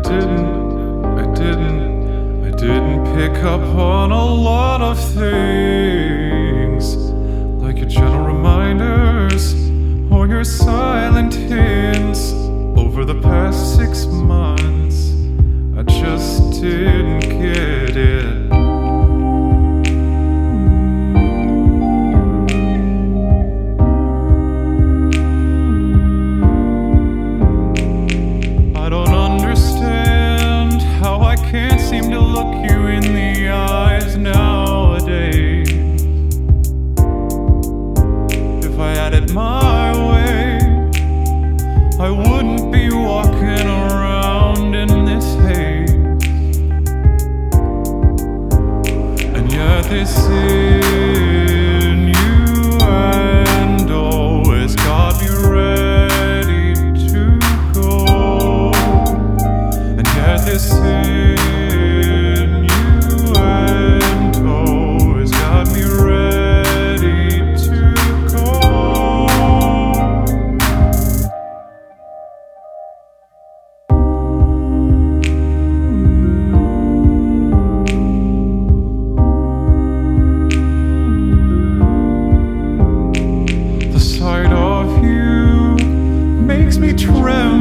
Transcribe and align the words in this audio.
didn't, 0.00 1.04
I 1.04 1.34
didn't, 1.34 2.44
I 2.44 2.50
didn't 2.50 3.04
pick 3.14 3.42
up 3.44 3.60
on 3.60 4.10
a 4.10 4.24
lot 4.24 4.80
of 4.80 4.98
things. 5.14 6.96
Like 7.62 7.78
your 7.78 7.88
gentle 7.88 8.24
reminders 8.24 9.54
or 10.10 10.26
your 10.26 10.44
silent 10.44 11.34
hints. 11.34 12.32
Over 12.76 13.04
the 13.04 13.20
past 13.20 13.76
six 13.76 14.06
months, 14.06 15.12
I 15.78 15.82
just 15.82 16.60
didn't 16.60 17.20
get 17.20 17.96
it. 17.96 18.39
I 42.00 42.10
wouldn't 42.10 42.72
be 42.72 42.88
walking 42.90 43.66
around 43.68 44.74
in 44.74 45.04
this 45.04 45.34
haze. 45.44 45.90
And 49.36 49.52
yet, 49.52 49.84
this 49.84 50.16
in 50.30 51.19
me 86.80 86.94
tremble 86.94 87.59